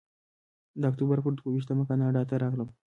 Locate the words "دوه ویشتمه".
1.37-1.83